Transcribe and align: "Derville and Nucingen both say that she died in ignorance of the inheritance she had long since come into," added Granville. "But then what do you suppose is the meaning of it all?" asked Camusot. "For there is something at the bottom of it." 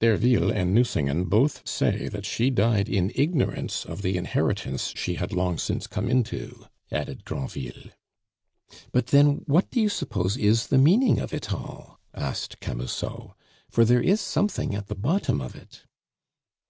"Derville 0.00 0.50
and 0.50 0.74
Nucingen 0.74 1.24
both 1.24 1.68
say 1.68 2.08
that 2.08 2.24
she 2.24 2.48
died 2.48 2.88
in 2.88 3.12
ignorance 3.14 3.84
of 3.84 4.00
the 4.00 4.16
inheritance 4.16 4.94
she 4.96 5.16
had 5.16 5.34
long 5.34 5.58
since 5.58 5.86
come 5.86 6.08
into," 6.08 6.64
added 6.90 7.26
Granville. 7.26 7.90
"But 8.90 9.08
then 9.08 9.42
what 9.44 9.68
do 9.70 9.78
you 9.78 9.90
suppose 9.90 10.38
is 10.38 10.68
the 10.68 10.78
meaning 10.78 11.20
of 11.20 11.34
it 11.34 11.52
all?" 11.52 12.00
asked 12.14 12.58
Camusot. 12.60 13.34
"For 13.68 13.84
there 13.84 14.00
is 14.00 14.22
something 14.22 14.74
at 14.74 14.86
the 14.86 14.94
bottom 14.94 15.42
of 15.42 15.54
it." 15.54 15.82